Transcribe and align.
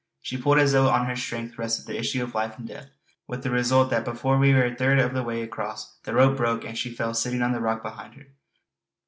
She 0.19 0.35
pulled 0.35 0.57
as 0.57 0.71
though 0.71 0.89
on 0.89 1.05
her 1.05 1.15
strength 1.15 1.59
rested 1.59 1.85
the 1.85 1.99
issue 1.99 2.23
of 2.23 2.33
life 2.33 2.57
and 2.57 2.67
death; 2.67 2.89
with 3.27 3.43
the 3.43 3.51
result 3.51 3.91
that 3.91 4.03
before 4.03 4.39
we 4.39 4.51
were 4.51 4.65
a 4.65 4.75
third 4.75 4.97
of 4.97 5.13
the 5.13 5.21
way 5.21 5.43
across 5.43 5.99
the 6.05 6.13
rope 6.15 6.37
broke 6.37 6.65
and 6.65 6.75
she 6.75 6.91
fell 6.91 7.13
sitting 7.13 7.43
on 7.43 7.51
the 7.51 7.61
rock 7.61 7.83
behind 7.83 8.15
her. 8.15 8.25